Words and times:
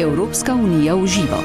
Evropska 0.00 0.54
unija 0.54 0.94
v 0.94 1.06
živo. 1.06 1.38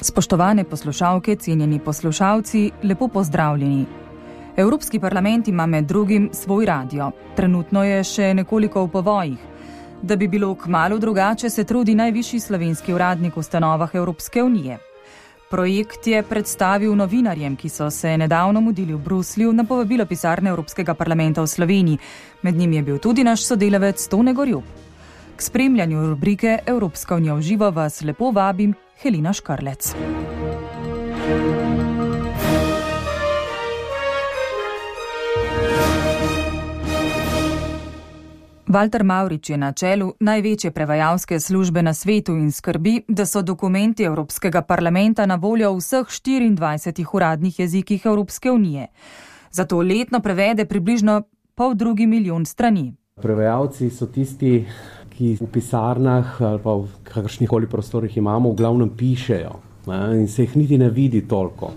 Spoštovane 0.00 0.64
poslušalke, 0.64 1.36
cenjeni 1.36 1.78
poslušalci, 1.78 2.70
lepo 2.82 3.08
pozdravljeni. 3.08 3.86
Evropski 4.56 4.98
parlament 5.00 5.48
ima 5.48 5.66
med 5.66 5.84
drugim 5.84 6.30
svoj 6.32 6.66
radio. 6.66 7.10
Trenutno 7.36 7.84
je 7.84 8.04
še 8.04 8.34
nekoliko 8.34 8.82
v 8.84 8.90
povojih. 8.90 9.38
Da 10.02 10.16
bi 10.16 10.28
bilo 10.28 10.54
kmalo 10.54 10.98
drugače, 10.98 11.50
se 11.50 11.64
trudi 11.64 11.94
najvišji 11.94 12.40
slovenski 12.40 12.94
uradnik 12.94 13.36
v 13.36 13.40
ustanovah 13.40 13.94
Evropske 13.94 14.42
unije. 14.42 14.78
Projekt 15.50 16.06
je 16.06 16.22
predstavil 16.22 16.96
novinarjem, 16.96 17.56
ki 17.56 17.68
so 17.68 17.90
se 17.90 18.16
nedavno 18.18 18.60
mudili 18.60 18.94
v 18.94 18.98
Bruslju 18.98 19.52
na 19.52 19.64
povabilo 19.64 20.06
pisarne 20.06 20.50
Evropskega 20.50 20.94
parlamenta 20.94 21.42
v 21.42 21.46
Sloveniji. 21.46 21.98
Med 22.42 22.54
njimi 22.54 22.76
je 22.76 22.82
bil 22.82 22.98
tudi 22.98 23.24
naš 23.24 23.46
sodelavec 23.46 24.08
Tone 24.08 24.34
Gorjub. 24.34 24.83
K 25.36 25.42
spremljanju 25.42 26.06
rubrike 26.06 26.58
Evropska 26.66 27.16
unija 27.16 27.34
v 27.34 27.40
živo 27.42 27.70
vas 27.70 28.02
lepo 28.02 28.30
vabim 28.30 28.74
Helina 29.02 29.32
Škrlec. 29.32 29.94
Walter 38.66 39.02
Maurič 39.02 39.50
je 39.50 39.56
na 39.56 39.72
čelu 39.72 40.12
največje 40.20 40.70
prevajalske 40.70 41.40
službe 41.40 41.82
na 41.82 41.94
svetu 41.94 42.32
in 42.32 42.52
skrbi, 42.52 43.02
da 43.08 43.26
so 43.26 43.42
dokumenti 43.42 44.02
Evropskega 44.02 44.62
parlamenta 44.62 45.26
na 45.26 45.34
voljo 45.34 45.72
v 45.72 45.78
vseh 45.78 46.06
24 46.06 47.06
uradnih 47.12 47.58
jezikih 47.58 48.06
Evropske 48.06 48.50
unije. 48.50 48.86
Zato 49.50 49.78
letno 49.82 50.20
prevede 50.20 50.64
približno 50.64 51.22
pol 51.54 51.74
drugi 51.74 52.06
milijon 52.06 52.46
strani. 52.46 52.94
Prevajalci 53.22 53.90
so 53.90 54.06
tisti, 54.06 54.66
ki 55.14 55.36
v 55.40 55.46
pisarnah 55.52 56.40
ali 56.42 56.58
pa 56.62 56.74
v 56.74 56.88
kakršnih 57.04 57.48
koli 57.48 57.70
prostorih 57.70 58.16
imamo, 58.16 58.50
v 58.50 58.58
glavnem 58.58 58.90
pišejo 58.90 59.54
ne, 59.86 60.20
in 60.20 60.28
se 60.28 60.42
jih 60.42 60.56
niti 60.56 60.78
ne 60.78 60.90
vidi 60.90 61.28
toliko. 61.28 61.72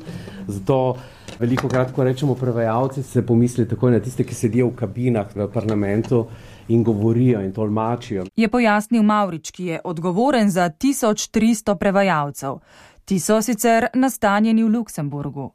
Zato 0.48 0.98
veliko 1.40 1.68
krat, 1.68 1.92
ko 1.92 2.04
rečemo 2.04 2.36
prevajalci, 2.36 3.04
se 3.04 3.26
pomisli 3.26 3.68
takoj 3.68 3.92
na 3.92 4.00
tiste, 4.00 4.24
ki 4.24 4.36
sedijo 4.36 4.70
v 4.72 4.76
kabinah 4.76 5.36
v 5.36 5.50
parlamentu 5.54 6.26
in 6.68 6.84
govorijo 6.84 7.42
in 7.42 7.54
tolmačijo. 7.54 8.26
Je 8.36 8.48
pojasnil 8.48 9.04
Maurič, 9.04 9.52
ki 9.52 9.66
je 9.66 9.82
odgovoren 9.84 10.50
za 10.52 10.70
1300 10.70 11.76
prevajalcev. 11.76 12.60
Ti 13.06 13.20
so 13.20 13.42
sicer 13.42 13.88
nastanjeni 13.94 14.64
v 14.64 14.68
Luksemburgu. 14.68 15.52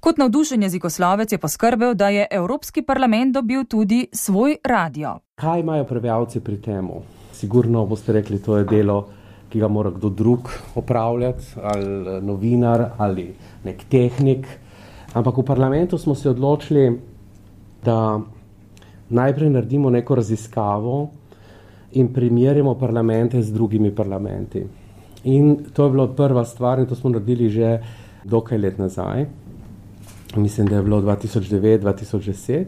Kot 0.00 0.18
navdušen 0.18 0.62
jezikoslovec 0.62 1.32
je 1.32 1.38
poskrbel, 1.38 1.94
da 1.94 2.08
je 2.08 2.26
Evropski 2.30 2.82
parlament 2.82 3.34
dobil 3.34 3.64
tudi 3.64 4.06
svoj 4.12 4.56
radio. 4.64 5.16
Kaj 5.34 5.60
imajo 5.60 5.84
prevajalci 5.84 6.40
pri 6.40 6.60
tem? 6.62 6.90
Sigurno 7.34 7.82
boste 7.86 8.12
rekli, 8.12 8.38
to 8.38 8.60
je 8.60 8.64
delo, 8.64 8.98
ki 9.50 9.58
ga 9.58 9.68
mora 9.68 9.90
kdo 9.90 10.08
drug 10.08 10.50
opravljati, 10.78 11.44
ali 11.62 12.20
novinar, 12.22 12.84
ali 12.98 13.32
nek 13.64 13.82
tehnik. 13.90 14.46
Ampak 15.14 15.42
v 15.42 15.44
parlamentu 15.44 15.98
smo 15.98 16.14
se 16.14 16.30
odločili, 16.30 17.00
da 17.82 18.20
najprej 19.08 19.50
naredimo 19.50 19.90
neko 19.90 20.14
raziskavo 20.14 21.08
in 21.92 22.12
primerjamo 22.14 22.74
parlamente 22.78 23.42
z 23.42 23.50
drugimi 23.52 23.90
parlamenti. 23.94 24.62
In 25.24 25.56
to 25.74 25.84
je 25.84 25.90
bila 25.90 26.06
prva 26.06 26.44
stvar, 26.44 26.78
in 26.78 26.86
to 26.86 26.94
smo 26.94 27.10
naredili 27.10 27.50
že 27.50 27.78
dokaj 28.24 28.58
let 28.58 28.78
nazaj, 28.78 29.26
mislim, 30.36 30.66
da 30.66 30.76
je 30.76 30.82
bilo 30.82 31.00
2009-2010. 31.02 32.64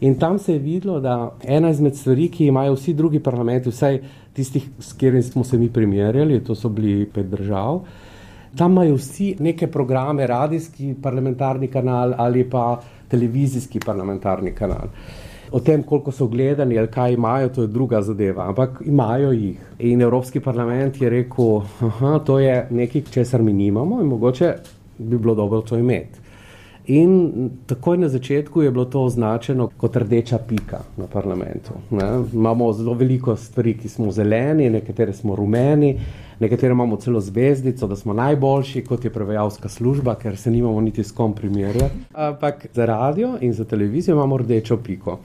In 0.00 0.14
tam 0.18 0.38
se 0.38 0.52
je 0.52 0.58
videlo, 0.58 1.00
da 1.00 1.36
ena 1.44 1.70
izmed 1.70 1.96
stvari, 1.96 2.28
ki 2.28 2.46
imajo 2.46 2.74
vsi 2.74 2.94
drugi 2.94 3.20
parlamenti, 3.20 3.68
vsaj 3.68 4.00
tistih, 4.32 4.68
s 4.78 4.92
katerimi 4.92 5.22
smo 5.22 5.44
se 5.44 5.58
mi 5.58 5.68
primerjali, 5.68 6.44
to 6.44 6.54
so 6.54 6.68
bili 6.68 7.04
pet 7.14 7.26
držav, 7.26 7.82
tam 8.56 8.72
imajo 8.72 8.94
vsi 8.94 9.34
neke 9.38 9.66
programe, 9.66 10.26
radijski 10.26 10.94
parlamentarni 11.02 11.68
kanal 11.68 12.14
ali 12.16 12.44
pa 12.50 12.80
televizijski 13.08 13.80
parlamentarni 13.86 14.54
kanal. 14.54 14.88
O 15.52 15.60
tem, 15.60 15.82
koliko 15.82 16.12
so 16.12 16.26
gledani 16.26 16.78
ali 16.78 16.88
kaj 16.88 17.12
imajo, 17.12 17.48
to 17.48 17.62
je 17.62 17.68
druga 17.68 18.02
zadeva, 18.02 18.48
ampak 18.48 18.82
imajo 18.86 19.32
jih. 19.32 19.58
In 19.78 20.02
Evropski 20.02 20.40
parlament 20.40 21.02
je 21.02 21.10
rekel, 21.10 21.60
da 22.00 22.18
to 22.18 22.38
je 22.38 22.66
nekaj, 22.70 23.02
česar 23.10 23.42
mi 23.42 23.52
nimamo 23.52 24.00
in 24.00 24.06
mogoče 24.06 24.54
bi 24.98 25.18
bilo 25.18 25.34
dobro 25.34 25.60
to 25.60 25.78
imeti. 25.78 26.29
In 26.90 27.50
takoj 27.66 27.98
na 27.98 28.08
začetku 28.08 28.62
je 28.62 28.70
bilo 28.70 28.84
to 28.84 29.04
označeno 29.06 29.68
kot 29.78 29.96
rdeča 29.96 30.38
pika 30.38 30.80
na 30.96 31.06
parlamentu. 31.06 31.76
Ne? 31.90 32.08
Imamo 32.32 32.72
zelo 32.72 32.94
veliko 32.98 33.36
stvari, 33.36 33.76
ki 33.78 33.88
smo 33.88 34.10
zeleni, 34.10 34.66
nekatere 34.70 35.12
smo 35.12 35.36
rumeni, 35.36 35.92
nekatere 36.40 36.72
imamo 36.72 36.96
celo 36.96 37.20
zvezdico, 37.20 37.86
da 37.86 37.96
smo 37.96 38.12
najboljši, 38.12 38.82
kot 38.84 39.04
je 39.04 39.12
prevajalska 39.12 39.68
služba, 39.68 40.16
ker 40.18 40.36
se 40.36 40.50
nimamo 40.50 40.80
niti 40.80 41.04
s 41.04 41.12
kom 41.12 41.34
primerjati. 41.34 41.94
Ampak 42.14 42.66
za 42.74 42.86
radio 42.86 43.36
in 43.40 43.52
za 43.52 43.64
televizijo 43.64 44.14
imamo 44.14 44.36
rdečo 44.36 44.76
piko. 44.76 45.18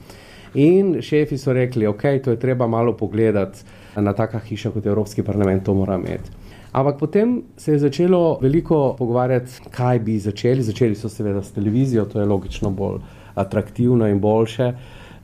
In 0.54 1.02
šefi 1.02 1.38
so 1.38 1.52
rekli, 1.52 1.86
ok, 1.86 2.02
to 2.24 2.30
je 2.30 2.38
treba 2.40 2.66
malo 2.66 2.92
pogledati 2.96 3.58
na 3.96 4.12
taka 4.12 4.38
hiša, 4.38 4.70
kot 4.70 4.84
je 4.84 4.88
Evropski 4.88 5.22
parlament, 5.22 5.64
to 5.64 5.74
mora 5.74 5.94
imeti. 5.94 6.30
Ampak 6.76 6.98
potem 6.98 7.42
se 7.56 7.72
je 7.72 7.78
začelo 7.78 8.38
veliko 8.40 8.94
pogovarjati, 8.98 9.70
kaj 9.70 9.98
bi 9.98 10.18
začeli. 10.20 10.62
Začeli 10.62 10.94
so 10.94 11.08
seveda 11.08 11.40
s 11.42 11.54
televizijo, 11.56 12.04
to 12.04 12.20
je 12.20 12.26
logično 12.28 12.70
bolj 12.70 12.98
atraktivno 13.34 14.08
in 14.08 14.20
boljše 14.20 14.72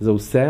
za 0.00 0.14
vse. 0.16 0.46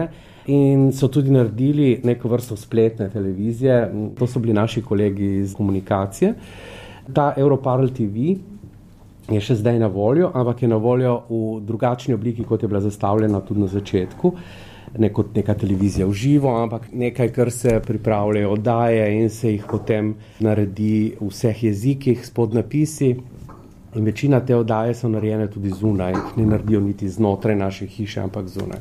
In 0.46 0.92
so 0.92 1.08
tudi 1.08 1.30
naredili 1.30 2.00
neko 2.04 2.28
vrsto 2.28 2.56
spletne 2.56 3.10
televizije, 3.10 3.91
to 4.18 4.26
so 4.26 4.38
bili 4.38 4.54
naši 4.54 4.82
kolegi 4.82 5.36
iz 5.41 5.54
komunikacije. 5.54 6.34
Ta 7.12 7.32
Europarl 7.36 7.91
TV 7.91 8.36
je 9.30 9.41
še 9.42 9.58
zdaj 9.58 9.78
na 9.82 9.91
voljo, 9.91 10.30
ampak 10.34 10.62
je 10.62 10.68
na 10.70 10.78
voljo 10.78 11.16
v 11.28 11.60
drugačni 11.66 12.14
obliki, 12.14 12.46
kot 12.46 12.62
je 12.62 12.70
bila 12.70 12.80
zastavljena 12.80 13.41
tudi 13.41 13.60
na 13.60 13.66
začetku. 13.66 14.32
Ne 14.98 15.08
kot 15.12 15.36
neka 15.36 15.54
televizija 15.54 16.06
v 16.06 16.12
živo, 16.12 16.50
ampak 16.62 16.91
nekaj, 16.92 17.28
kar 17.32 17.50
se 17.50 17.80
pripravljajo 17.86 18.50
oddaje 18.53 19.06
in 19.22 19.30
se 19.30 19.53
jih 19.53 19.64
potem 19.70 20.14
naredi 20.41 21.14
v 21.20 21.28
vseh 21.30 21.64
jezikih 21.64 22.26
s 22.26 22.30
podnapisi. 22.30 23.16
In 23.94 24.04
večina 24.04 24.41
te 24.41 24.56
oddaje 24.56 24.94
so 24.94 25.08
narejene 25.08 25.48
tudi 25.50 25.70
zunaj, 25.70 26.14
ne 26.36 26.47
naredijo 26.47 26.80
niti 26.80 27.08
znotraj 27.08 27.56
naše 27.56 27.86
hiše, 27.86 28.20
ampak 28.20 28.48
zunaj. 28.48 28.80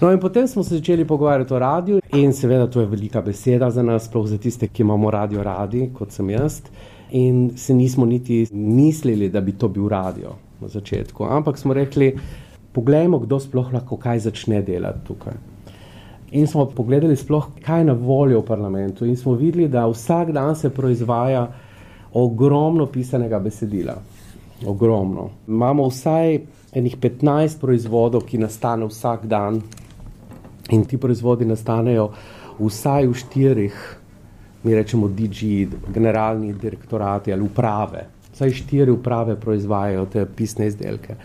No, 0.00 0.12
in 0.12 0.20
potem 0.20 0.48
smo 0.48 0.62
se 0.64 0.74
začeli 0.74 1.04
pogovarjati 1.04 1.54
o 1.54 1.58
radiju, 1.58 2.00
in 2.16 2.32
seveda 2.32 2.66
to 2.66 2.80
je 2.80 2.86
velika 2.86 3.20
beseda 3.20 3.70
za 3.70 3.82
nas, 3.82 4.06
sploh 4.08 4.26
za 4.26 4.38
tiste, 4.38 4.68
ki 4.68 4.82
imamo 4.82 5.10
radio 5.10 5.42
radi, 5.42 5.90
kot 5.94 6.12
sem 6.12 6.30
jaz. 6.30 6.62
In 7.10 7.50
se 7.56 7.74
nismo 7.74 8.06
niti 8.06 8.46
mislili, 8.52 9.28
da 9.28 9.40
bi 9.40 9.52
to 9.52 9.68
bil 9.68 9.88
radio 9.88 10.32
na 10.60 10.68
začetku. 10.68 11.24
Ampak 11.24 11.58
smo 11.58 11.74
rekli, 11.74 12.14
poglejmo, 12.72 13.18
kdo 13.18 13.40
sploh 13.40 13.72
lahko 13.72 13.96
kaj 13.96 14.26
začne 14.26 14.62
delati 14.62 15.04
tukaj. 15.06 15.34
In 16.30 16.46
smo 16.46 16.68
pogledali, 16.70 17.16
sploh, 17.16 17.48
kaj 17.64 17.80
je 17.80 17.88
na 17.88 17.92
voljo 17.92 18.40
v 18.40 18.46
parlamentu, 18.46 19.04
in 19.04 19.16
smo 19.16 19.34
videli, 19.34 19.68
da 19.68 19.88
vsak 19.90 20.30
dan 20.32 20.54
se 20.56 20.70
proizvaja 20.70 21.48
ogromno 22.14 22.86
pisanega 22.86 23.38
besedila. 23.38 23.96
Ogromno. 24.66 25.30
Imamo 25.48 25.88
vsaj 25.88 26.38
enih 26.76 26.96
15 27.00 27.58
proizvodov, 27.60 28.26
ki 28.28 28.38
nastane 28.38 28.86
vsak 28.86 29.26
dan 29.26 29.62
In 30.70 30.84
ti 30.86 30.98
proizvodi 30.98 31.44
nastanejo 31.44 32.10
vsaj 32.60 33.06
v 33.08 33.14
štirih, 33.14 33.78
mi 34.62 34.74
rečemo, 34.74 35.08
DG, 35.08 35.66
generalni 35.90 36.52
direktorati 36.54 37.32
ali 37.32 37.42
uprave. 37.42 38.04
Vsaj 38.30 38.52
štiri 38.60 38.92
uprave 38.92 39.34
proizvajajo 39.40 40.06
te 40.06 40.26
pisne 40.26 40.68
izdelke. 40.70 41.16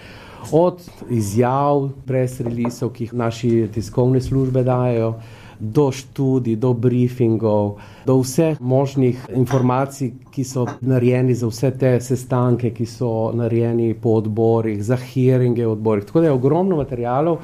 Od 0.51 0.81
izjav, 1.09 1.89
brez 2.05 2.39
releasov, 2.41 2.91
ki 2.93 3.07
jih 3.07 3.13
naši 3.13 3.49
tiskovne 3.73 4.21
službe 4.21 4.63
dajo, 4.63 5.15
do 5.59 5.87
študij, 5.91 6.57
do 6.59 6.73
briefingov, 6.73 7.77
do 8.05 8.17
vseh 8.19 8.59
možnih 8.59 9.21
informacij, 9.35 10.11
ki 10.31 10.43
so 10.43 10.65
narejeni 10.81 11.33
za 11.33 11.47
vse 11.47 11.71
te 11.79 11.93
sestanke, 12.01 12.73
ki 12.75 12.85
so 12.85 13.31
narejeni 13.33 13.93
po 13.93 14.17
odborih, 14.19 14.83
za 14.83 14.99
hearinge 14.99 15.65
v 15.65 15.71
odborih. 15.71 16.05
Tako 16.05 16.21
da 16.21 16.27
je 16.27 16.35
ogromno 16.35 16.75
materijalov 16.75 17.39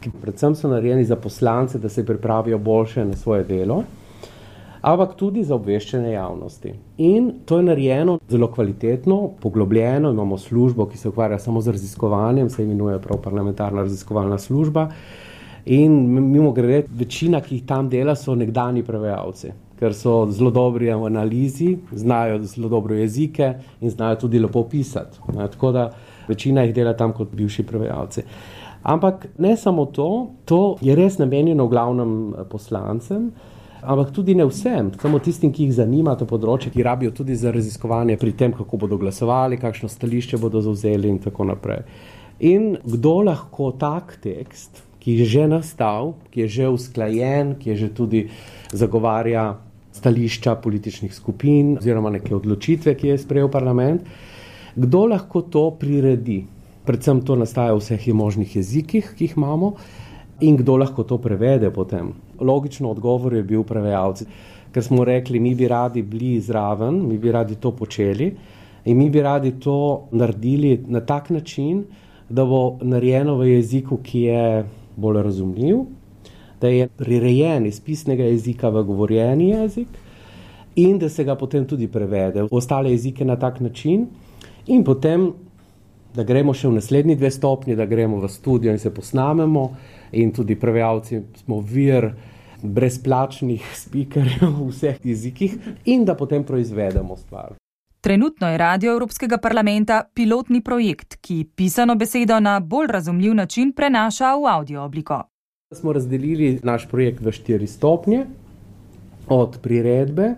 ki 0.00 0.10
predvsem 0.22 0.54
so 0.54 0.68
narejeni 0.68 1.04
za 1.04 1.16
poslance, 1.16 1.78
da 1.78 1.88
se 1.88 2.06
pripravijo 2.06 2.58
boljše 2.58 3.04
na 3.04 3.16
svoje 3.16 3.44
delo, 3.44 3.82
ampak 4.86 5.16
tudi 5.18 5.42
za 5.44 5.56
obveščanje 5.56 6.12
javnosti. 6.12 6.72
In 7.02 7.30
to 7.44 7.58
je 7.58 7.66
narejeno 7.66 8.18
zelo 8.30 8.46
kvalitetno, 8.54 9.18
poglobljeno, 9.42 10.12
imamo 10.14 10.38
službo, 10.38 10.86
ki 10.86 10.98
se 10.98 11.08
ukvarja 11.08 11.38
samo 11.42 11.60
z 11.60 11.74
raziskovanjem, 11.74 12.50
se 12.50 12.62
imenuje 12.64 13.00
prav 13.02 13.18
parlamentarna 13.22 13.82
raziskovalna 13.82 14.38
služba. 14.38 14.88
In 15.66 15.96
mimo 16.30 16.52
grede, 16.52 16.86
večina, 16.94 17.40
ki 17.42 17.56
jih 17.56 17.64
tam 17.66 17.88
dela, 17.90 18.14
so 18.14 18.36
nekdani 18.38 18.84
prevajalci, 18.86 19.50
ker 19.80 19.94
so 19.94 20.20
zelo 20.30 20.52
dobri 20.54 20.92
v 20.94 21.08
analizi, 21.08 21.72
znajo 21.90 22.38
zelo 22.46 22.70
dobro 22.70 22.94
jezike 22.94 23.54
in 23.80 23.90
znajo 23.90 24.20
tudi 24.22 24.38
lepo 24.38 24.62
pisati. 24.70 25.18
Tako 25.34 25.72
da 25.72 25.88
večina 26.28 26.62
jih 26.62 26.74
dela 26.74 26.94
tam 26.94 27.12
kot 27.12 27.34
bivši 27.34 27.66
prevajalci. 27.66 28.22
Ampak 28.86 29.26
ne 29.38 29.56
samo 29.56 29.88
to, 29.90 30.30
to 30.44 30.76
je 30.80 30.94
res 30.94 31.18
namenjeno 31.18 31.66
glavnem 31.66 32.16
eh, 32.30 32.44
poslancem, 32.50 33.32
Ampak 33.86 34.10
tudi 34.10 34.34
ne 34.34 34.42
vsem, 34.42 34.90
samo 34.98 35.20
tistim, 35.22 35.52
ki 35.54 35.68
jih 35.68 35.76
zanima 35.76 36.16
to 36.18 36.26
področje, 36.26 36.72
ki 36.74 36.82
rabijo 36.82 37.12
tudi 37.14 37.36
za 37.38 37.52
raziskovanje 37.54 38.16
pri 38.18 38.32
tem, 38.34 38.54
kako 38.56 38.80
bodo 38.82 38.98
glasovali, 38.98 39.60
kakšno 39.62 39.86
stališče 39.92 40.40
bodo 40.42 40.58
zauzeli 40.64 41.06
in 41.06 41.20
tako 41.22 41.46
naprej. 41.46 41.84
In 42.42 42.74
kdo 42.82 43.20
lahko 43.28 43.70
tak 43.78 44.16
tekst, 44.24 44.82
ki 44.98 45.20
je 45.20 45.28
že 45.30 45.44
nastal, 45.46 46.16
ki 46.34 46.42
je 46.42 46.48
že 46.56 46.72
usklajen, 46.74 47.54
ki 47.62 47.70
je 47.70 47.76
že 47.84 47.88
tudi 47.94 48.24
zagovarja 48.74 49.54
stališča 49.94 50.56
političnih 50.66 51.14
skupin 51.14 51.76
oziroma 51.78 52.10
neke 52.10 52.34
odločitve, 52.34 52.96
ki 52.98 53.14
je 53.14 53.22
sprejel 53.22 53.48
parlament, 53.48 54.02
kdo 54.74 55.06
lahko 55.14 55.46
to 55.46 55.70
priredi. 55.78 56.42
Predvsem 56.86 57.22
to 57.22 57.38
nastaja 57.38 57.74
v 57.74 57.80
vseh 57.82 58.02
možnih 58.14 58.58
jezikih, 58.58 59.14
ki 59.14 59.30
jih 59.30 59.38
imamo, 59.38 59.76
in 60.40 60.56
kdo 60.56 60.76
lahko 60.76 61.02
to 61.02 61.18
prevede 61.18 61.70
potem. 61.70 62.12
Logično 62.40 62.90
odgovor 62.90 63.34
je 63.34 63.42
bil 63.42 63.62
prevajalci, 63.64 64.26
ker 64.72 64.84
smo 64.84 65.04
rekli, 65.04 65.40
mi 65.40 65.54
bi 65.54 65.68
radi 65.68 66.02
bili 66.02 66.40
zraven, 66.40 67.00
mi 67.08 67.18
bi 67.18 67.32
radi 67.32 67.56
to 67.56 67.72
počeli 67.72 68.34
in 68.84 68.96
mi 68.96 69.10
bi 69.10 69.22
radi 69.22 69.54
to 69.60 70.08
naredili 70.12 70.84
na 70.86 71.00
tak 71.00 71.30
način, 71.30 71.84
da 72.28 72.44
bo 72.44 72.78
narejeno 72.82 73.36
v 73.38 73.48
jeziku, 73.48 73.98
ki 74.02 74.20
je 74.20 74.64
bolj 74.96 75.22
razumljiv, 75.22 75.78
da 76.60 76.68
je 76.68 76.88
prirejen 76.88 77.66
iz 77.66 77.80
pisnega 77.80 78.24
jezika 78.24 78.68
v 78.68 78.82
govorjeni 78.82 79.48
jezik 79.48 79.88
in 80.76 80.98
da 80.98 81.08
se 81.08 81.24
ga 81.24 81.34
potem 81.34 81.64
tudi 81.64 81.88
prevede 81.88 82.42
v 82.42 82.48
ostale 82.50 82.90
jezike 82.90 83.24
na 83.24 83.36
tak 83.36 83.60
način 83.60 84.06
in 84.66 84.84
potem, 84.84 85.32
da 86.16 86.24
gremo 86.24 86.54
še 86.56 86.70
v 86.70 86.78
naslednji 86.78 87.16
dve 87.16 87.30
stopni, 87.30 87.76
da 87.76 87.86
gremo 87.86 88.20
v 88.22 88.30
studio 88.32 88.72
in 88.72 88.78
se 88.78 88.90
posnamemo 88.94 89.68
in 90.12 90.32
tudi 90.32 90.56
prevajalci 90.56 91.20
smo 91.42 91.60
vir 91.60 92.10
brezplačnih 92.62 93.62
spikerjev 93.76 94.48
v 94.48 94.70
vseh 94.70 94.98
jezikih 95.04 95.56
in 95.84 96.04
da 96.04 96.16
potem 96.16 96.44
proizvedemo 96.44 97.16
stvar. 97.16 97.54
Trenutno 98.00 98.48
je 98.48 98.58
Radio 98.58 98.92
Evropskega 98.92 99.38
parlamenta 99.42 100.04
pilotni 100.14 100.60
projekt, 100.62 101.18
ki 101.20 101.44
pisano 101.56 101.96
besedo 101.98 102.38
na 102.40 102.60
bolj 102.60 102.92
razumljiv 102.94 103.34
način 103.34 103.72
prenaša 103.72 104.36
v 104.36 104.46
audio 104.46 104.84
obliko. 104.84 105.22
Smo 105.74 105.92
razdelili 105.92 106.60
naš 106.62 106.86
projekt 106.88 107.20
v 107.20 107.32
štiri 107.32 107.66
stopnje, 107.66 108.26
od 109.28 109.58
priredbe, 109.62 110.34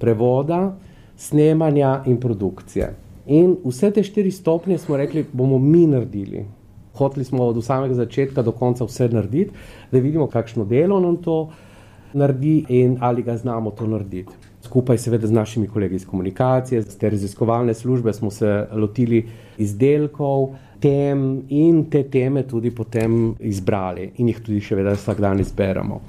prevoda, 0.00 0.74
snemanja 1.16 2.02
in 2.06 2.18
produkcije. 2.20 2.90
In 3.26 3.56
vse 3.64 3.90
te 3.90 4.02
štiri 4.02 4.30
stopnje 4.30 4.78
smo 4.78 4.96
rekli, 4.96 5.24
bomo 5.32 5.58
mi 5.58 5.86
naredili. 5.86 6.44
Hoteli 6.94 7.24
smo 7.24 7.44
od 7.44 7.64
samega 7.64 7.94
začetka 7.94 8.42
do 8.42 8.52
konca 8.52 8.84
vse 8.84 9.08
narediti, 9.08 9.50
da 9.92 9.98
vidimo, 9.98 10.26
kakšno 10.26 10.64
delo 10.64 11.00
nam 11.00 11.16
to 11.16 11.50
naredi 12.12 12.64
in 12.68 12.98
ali 13.00 13.22
ga 13.22 13.36
znamo 13.36 13.70
to 13.70 13.86
narediti. 13.86 14.32
Skupaj, 14.62 14.98
seveda, 14.98 15.26
z 15.26 15.32
našimi 15.32 15.66
kolegi 15.66 15.94
iz 15.94 16.06
komunikacije, 16.06 16.82
z 16.82 16.98
te 16.98 17.10
raziskovalne 17.10 17.74
službe 17.74 18.12
smo 18.12 18.30
se 18.30 18.66
lotili 18.72 19.24
izdelkov, 19.58 20.54
tem 20.80 21.42
in 21.48 21.84
te 21.90 22.02
teme 22.10 22.42
tudi 22.42 22.70
potem 22.70 23.34
izbrali 23.40 24.10
in 24.16 24.28
jih 24.28 24.40
tudi 24.42 24.60
še 24.60 24.76
vedno 24.76 24.94
vsak 24.98 25.20
dan 25.22 25.40
izberemo. 25.40 26.00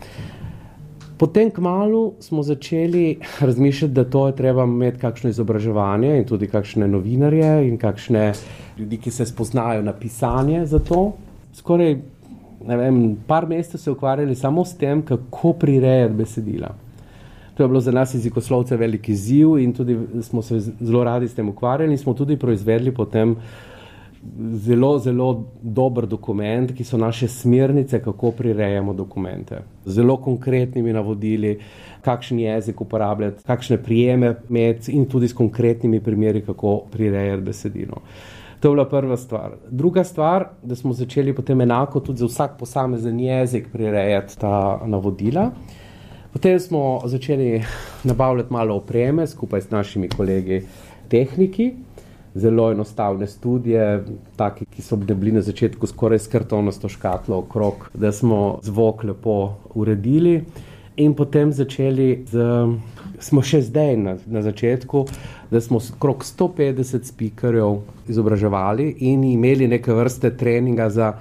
Potem, 1.18 1.52
kmalo 1.52 2.14
smo 2.20 2.44
začeli 2.44 3.20
razmišljati, 3.48 3.94
da 3.94 4.04
to 4.04 4.28
je 4.28 4.36
treba 4.36 4.64
imeti 4.64 5.00
kakšno 5.00 5.30
izobraževanje 5.30 6.18
in 6.18 6.26
tudi 6.26 6.48
kakšne 6.48 6.88
novinarje 6.88 7.68
in 7.68 7.78
kakšne 7.78 8.32
ljudi, 8.78 8.98
ki 8.98 9.12
se 9.12 9.26
spoznajo 9.26 9.82
na 9.82 9.94
pisanje 9.94 10.66
za 10.66 10.80
to. 10.80 11.12
Skoraj 11.54 11.98
vem, 12.68 13.18
par 13.28 13.48
mesecev 13.48 13.80
se 13.80 13.92
ukvarjali 13.92 14.36
samo 14.36 14.66
s 14.66 14.78
tem, 14.78 15.02
kako 15.02 15.54
prirejati 15.54 16.14
besedila. 16.14 16.74
To 17.54 17.64
je 17.64 17.68
bilo 17.68 17.80
za 17.80 17.92
nas 17.92 18.14
jezikoslovce 18.14 18.78
velik 18.78 19.10
izziv 19.10 19.60
in 19.60 19.74
tudi 19.74 19.98
smo 20.22 20.42
se 20.42 20.60
zelo 20.60 21.04
radi 21.04 21.28
s 21.28 21.36
tem 21.36 21.50
ukvarjali 21.50 21.92
in 21.92 21.98
smo 21.98 22.14
tudi 22.14 22.38
proizvedli 22.38 22.94
potem 22.94 23.36
zelo, 24.54 25.00
zelo 25.00 25.46
dober 25.62 26.06
dokument, 26.08 26.72
ki 26.74 26.84
so 26.84 26.98
naše 26.98 27.28
smernice, 27.28 28.02
kako 28.02 28.32
prirejamo 28.32 28.94
dokumente. 28.94 29.62
Z 29.86 29.94
zelo 29.94 30.18
konkretnimi 30.18 30.94
navodili, 30.94 31.60
kakšen 32.02 32.40
jezik 32.40 32.82
uporabljati, 32.82 33.44
kakšne 33.44 33.78
prijeme 33.84 34.36
imeti 34.50 34.92
in 34.92 35.06
tudi 35.06 35.28
s 35.28 35.34
konkretnimi 35.34 36.02
primeri, 36.04 36.42
kako 36.42 36.78
prirejati 36.92 37.44
besedilo. 37.44 38.02
To 38.60 38.70
je 38.70 38.76
bila 38.76 38.86
prva 38.90 39.18
stvar. 39.18 39.52
Druga 39.70 40.04
stvar, 40.04 40.48
da 40.64 40.76
smo 40.76 40.94
začeli 40.94 41.36
potem 41.36 41.62
enako 41.62 42.00
tudi 42.00 42.20
za 42.20 42.26
vsak 42.26 42.58
posamezen 42.60 43.20
jezik 43.20 43.68
prirejati 43.72 44.40
ta 44.40 44.80
navodila. 44.86 45.52
Potem 46.34 46.60
smo 46.60 47.02
začeli 47.06 47.64
nabavljati 48.04 48.54
malo 48.54 48.76
opreme 48.76 49.28
skupaj 49.28 49.62
s 49.62 49.70
našimi 49.70 50.10
kolegi 50.10 50.62
tehniki 51.10 51.74
zelo 52.36 52.72
enostavne 52.72 53.28
študije, 53.28 54.04
taki, 54.36 54.66
ki 54.66 54.82
so 54.82 54.96
bili 54.96 55.32
na 55.32 55.42
začetku 55.42 55.88
skoraj 55.88 56.20
skrtovnasto 56.20 56.90
škatlo 56.90 57.38
okrog, 57.38 57.90
da 57.94 58.12
smo 58.12 58.60
zvok 58.62 59.04
lepo 59.04 59.54
uredili 59.74 60.44
in 60.96 61.14
potem 61.14 61.54
začeli 61.54 62.26
z. 62.30 62.50
Smo 63.24 63.40
še 63.46 63.62
zdaj 63.64 63.94
na, 63.98 64.14
na 64.28 64.42
začetku, 64.44 65.06
da 65.52 65.62
smo 65.62 65.80
okrog 65.80 66.26
150 66.28 67.06
spikerjev 67.08 67.78
izobraževali 68.10 68.90
in 69.08 69.24
imeli 69.24 69.68
neke 69.68 69.94
vrste 69.96 70.34
treninga 70.38 70.90
za 70.90 71.14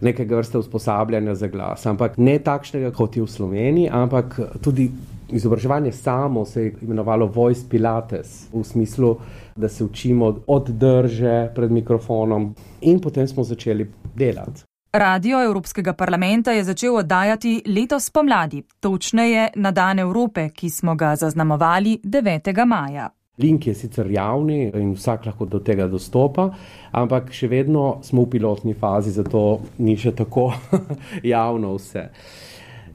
nekega 0.00 0.36
vrste 0.36 0.58
usposabljanja 0.58 1.34
za 1.34 1.46
glas. 1.48 1.86
Ampak 1.86 2.18
ne 2.18 2.38
takšnega, 2.38 2.90
kot 2.90 3.16
je 3.16 3.22
v 3.22 3.30
Sloveniji, 3.30 3.92
ampak 3.92 4.40
tudi 4.64 4.88
izobraževanje 5.34 5.92
samo 5.92 6.44
se 6.44 6.64
je 6.64 6.74
imenovalo 6.82 7.26
Voice 7.26 7.68
Pilates 7.70 8.48
v 8.52 8.64
smislu, 8.64 9.16
da 9.56 9.68
se 9.68 9.84
učimo 9.84 10.34
od 10.46 10.70
drže 10.70 11.50
pred 11.54 11.70
mikrofonom, 11.70 12.54
in 12.80 13.00
potem 13.00 13.28
smo 13.28 13.44
začeli 13.44 13.90
delati. 14.14 14.62
Radio 14.92 15.42
Evropskega 15.42 15.92
parlamenta 15.92 16.52
je 16.52 16.64
začel 16.64 16.96
oddajati 16.96 17.62
letos 17.66 18.10
pomladi, 18.10 18.62
točneje 18.80 19.48
na 19.56 19.70
Dan 19.70 19.98
Evrope, 19.98 20.48
ki 20.48 20.70
smo 20.70 20.94
ga 20.94 21.16
zaznamovali 21.16 21.98
9. 22.04 22.66
maja. 22.66 23.10
Link 23.38 23.66
je 23.66 23.74
sicer 23.74 24.10
javni 24.10 24.70
in 24.74 24.92
vsak 24.94 25.26
lahko 25.26 25.44
do 25.44 25.58
tega 25.58 25.88
dostopa, 25.90 26.52
ampak 26.92 27.32
še 27.34 27.48
vedno 27.50 27.98
smo 28.02 28.22
v 28.22 28.30
pilotni 28.36 28.74
fazi, 28.78 29.10
zato 29.10 29.58
ni 29.78 29.96
še 29.98 30.12
tako 30.14 30.52
javno 31.34 31.74
vse. 31.74 32.04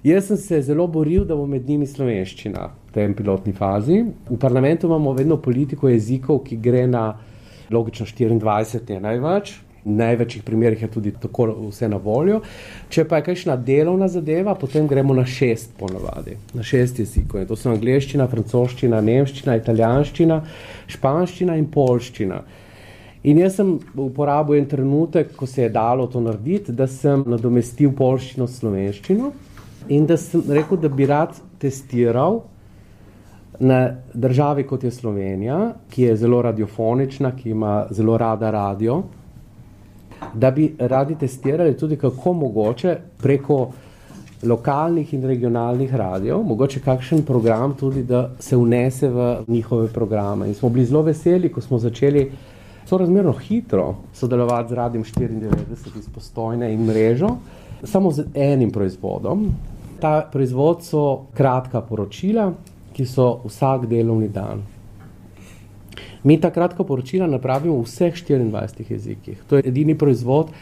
Jaz 0.04 0.26
sem 0.26 0.38
se 0.38 0.62
zelo 0.62 0.88
boril, 0.88 1.26
da 1.26 1.36
bo 1.36 1.44
med 1.44 1.66
njimi 1.68 1.84
slovenščina 1.84 2.62
v 2.88 2.94
tem 2.96 3.12
pilotni 3.14 3.52
fazi. 3.52 3.98
V 4.30 4.38
parlamentu 4.40 4.88
imamo 4.88 5.12
vedno 5.12 5.36
politiko 5.44 5.90
jezikov, 5.92 6.40
ki 6.46 6.56
gre 6.56 6.86
na 6.88 7.18
logično 7.68 8.06
24, 8.08 8.94
je 8.96 9.00
največ. 9.04 9.52
V 9.84 9.96
največjih 10.00 10.46
primerih 10.48 10.86
je 10.86 10.90
tudi 10.94 11.12
tako 11.12 11.50
vse 11.66 11.90
na 11.92 12.00
voljo. 12.00 12.40
Če 12.88 13.04
pa 13.12 13.20
je 13.20 13.26
kakšna 13.28 13.58
delovna 13.60 14.08
zadeva, 14.08 14.56
potem 14.56 14.88
gremo 14.88 15.18
na 15.18 15.26
šest 15.28 15.76
ponovadi, 15.80 16.38
na 16.56 16.64
šest 16.64 17.04
jezikov. 17.04 17.44
To 17.52 17.60
so 17.60 17.74
angliščina, 17.74 18.30
francoščina, 18.32 19.04
nemščina, 19.04 19.60
italijanščina, 19.60 20.40
španščina 20.96 21.60
in 21.60 21.68
polščina. 21.76 22.40
In 23.28 23.44
jaz 23.44 23.60
sem 23.60 23.76
uporabil 24.00 24.62
en 24.62 24.72
trenutek, 24.72 25.36
ko 25.36 25.44
se 25.44 25.66
je 25.66 25.76
dalo 25.76 26.08
to 26.08 26.24
narediti, 26.24 26.72
da 26.72 26.88
sem 26.88 27.28
nadomestil 27.28 27.92
polščino 28.00 28.48
s 28.48 28.62
slovenščino 28.64 29.36
in 29.88 30.06
da 30.06 30.18
sem 30.18 30.44
rekel, 30.50 30.78
da 30.78 30.90
bi 30.90 31.06
rad 31.06 31.36
testiral 31.58 32.42
na 33.60 33.96
državi 34.14 34.64
kot 34.68 34.84
je 34.84 34.92
Slovenija, 34.92 35.74
ki 35.90 36.04
je 36.04 36.16
zelo 36.16 36.42
radiofonična, 36.42 37.32
ki 37.36 37.50
ima 37.50 37.86
zelo 37.92 38.18
rada 38.18 38.52
radio, 38.52 39.04
da 40.34 40.52
bi 40.52 40.76
radi 40.80 41.16
testirali 41.16 41.78
tudi, 41.78 41.98
kako 41.98 42.34
mogoče 42.34 42.98
preko 43.18 43.72
lokalnih 44.44 45.14
in 45.14 45.26
regionalnih 45.26 45.96
radijev, 45.96 46.44
mogoče 46.44 46.80
kakšen 46.80 47.22
program 47.26 47.76
tudi, 47.80 48.04
da 48.04 48.30
se 48.40 48.58
unese 48.58 49.10
v 49.10 49.44
njihove 49.48 49.88
programe. 49.88 50.48
In 50.48 50.54
smo 50.54 50.70
bili 50.70 50.86
zelo 50.86 51.02
veseli, 51.02 51.52
ko 51.52 51.62
smo 51.62 51.78
začeli 51.80 52.32
sorazmerno 52.90 53.34
hitro 53.38 53.96
sodelovati 54.14 54.70
z 54.70 54.74
Radijem 54.74 55.04
94 55.04 56.00
iz 56.00 56.10
Postojne 56.10 56.74
in 56.74 56.88
mrežo, 56.90 57.30
samo 57.84 58.12
z 58.12 58.26
enim 58.34 58.72
proizvodom, 58.72 59.46
Ta 60.00 60.30
proizvod 60.32 60.84
so 60.84 61.26
kratka 61.36 61.82
poročila, 61.82 62.54
ki 62.96 63.06
so 63.06 63.42
vsak 63.44 63.86
delovni 63.92 64.30
dan. 64.32 64.62
Mi 66.24 66.38
ta 66.40 66.52
kratka 66.56 66.84
poročila 66.84 67.28
napravimo 67.28 67.76
v 67.82 67.84
vseh 67.84 68.16
24 68.16 68.92
jezikih. 68.92 69.44
To 69.48 69.60
je 69.60 69.68
edini 69.68 69.98
proizvod, 69.98 70.54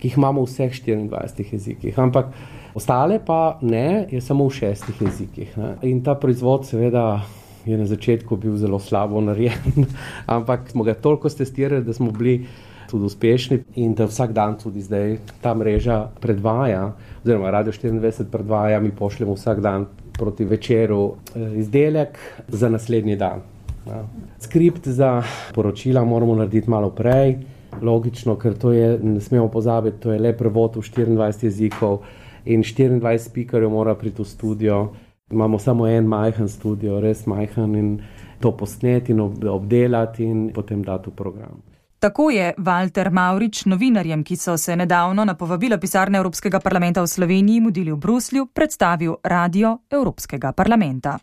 ki 0.00 0.08
jih 0.08 0.16
imamo 0.16 0.44
v 0.44 0.48
vseh 0.48 0.72
24 0.72 1.52
jezikih. 1.52 1.98
Ampak 2.00 2.32
ostale 2.74 3.20
pa 3.20 3.58
ne, 3.60 4.06
je 4.10 4.20
samo 4.20 4.48
v 4.48 4.56
šestih 4.56 5.02
jezikih. 5.04 5.56
Ne. 5.60 5.74
In 5.82 6.00
ta 6.00 6.16
proizvod, 6.16 6.64
seveda, 6.64 7.20
je 7.68 7.78
na 7.78 7.86
začetku 7.86 8.36
bil 8.36 8.56
zelo 8.56 8.78
slabo 8.78 9.20
narejen, 9.20 9.86
ampak 10.36 10.70
smo 10.70 10.84
ga 10.84 10.94
toliko 10.94 11.28
testirali, 11.28 11.84
da 11.84 11.92
smo 11.92 12.10
bili 12.10 12.46
tudi 12.90 13.04
uspešni 13.04 13.58
in 13.76 13.94
da 13.94 14.06
vsak 14.08 14.32
dan 14.32 14.56
tudi 14.58 14.80
zdaj 14.80 15.18
ta 15.40 15.54
mreža 15.54 16.08
predvaja, 16.20 16.92
oziroma 17.24 17.50
Radio 17.50 17.72
24 17.72 18.24
predvaja, 18.32 18.80
mi 18.80 18.90
pošljemo 18.90 19.34
vsak 19.34 19.60
dan 19.60 19.86
proti 20.18 20.44
večeru 20.44 21.12
eh, 21.12 21.58
izdelek 21.60 22.18
za 22.48 22.68
naslednji 22.68 23.16
dan. 23.16 23.40
Ja. 23.86 24.04
Skript 24.40 24.88
za 24.88 25.22
poročila 25.54 26.04
moramo 26.04 26.34
narediti 26.34 26.70
malo 26.70 26.90
prej, 26.90 27.36
logično, 27.82 28.36
ker 28.36 28.54
to 28.58 28.72
je, 28.72 28.98
ne 29.02 29.20
smemo 29.20 29.48
pozabiti, 29.48 30.00
to 30.00 30.12
je 30.12 30.20
le 30.20 30.32
prevod 30.36 30.76
v 30.76 30.80
24 30.80 31.44
jezikov 31.44 32.00
in 32.44 32.62
24 32.62 33.18
speakerjev 33.18 33.70
mora 33.70 33.94
priti 33.94 34.22
v 34.22 34.26
studio. 34.26 34.88
Imamo 35.30 35.58
samo 35.58 35.86
en 35.86 36.06
majhen 36.06 36.48
studio, 36.48 37.00
res 37.00 37.26
majhen 37.26 37.74
in 37.74 38.02
to 38.40 38.52
posneti 38.56 39.12
in 39.12 39.20
obdelati 39.20 40.24
in 40.24 40.50
potem 40.52 40.82
dati 40.82 41.10
v 41.10 41.14
program. 41.14 41.62
Tako 41.98 42.30
je 42.30 42.54
Walter 42.58 43.10
Maurič 43.10 43.64
novinarjem, 43.64 44.22
ki 44.24 44.36
so 44.36 44.56
se 44.56 44.76
nedavno 44.76 45.24
na 45.24 45.34
povabilo 45.34 45.78
pisarne 45.78 46.18
Evropskega 46.18 46.60
parlamenta 46.60 47.02
v 47.02 47.06
Sloveniji 47.06 47.60
mudili 47.60 47.92
v 47.92 47.96
Bruslju, 47.96 48.46
predstavil 48.54 49.16
radio 49.24 49.78
Evropskega 49.90 50.52
parlamenta. 50.52 51.18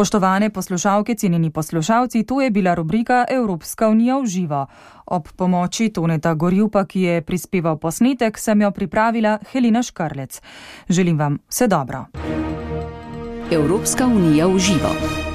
Spoštovane 0.00 0.50
poslušalke, 0.50 1.14
cenjeni 1.14 1.50
poslušalci, 1.50 2.22
to 2.22 2.40
je 2.40 2.50
bila 2.50 2.74
rubrika 2.74 3.26
Evropska 3.28 3.88
unija 3.88 4.16
v 4.18 4.26
živo. 4.26 4.66
Ob 5.06 5.28
pomoči 5.36 5.90
Toneta 5.92 6.34
Gorjupa, 6.34 6.86
ki 6.88 7.00
je 7.00 7.22
prispeval 7.22 7.76
posnetek, 7.76 8.38
sem 8.38 8.62
jo 8.62 8.70
pripravila 8.70 9.38
Helena 9.52 9.82
Škrlec. 9.82 10.40
Želim 10.88 11.18
vam 11.18 11.38
vse 11.48 11.66
dobro. 11.68 12.06
Evropska 13.52 14.06
unija 14.06 14.46
v 14.46 14.58
živo. 14.58 15.29